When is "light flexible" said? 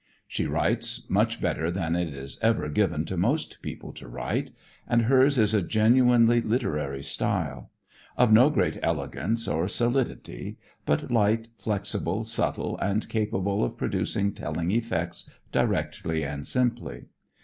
11.11-12.23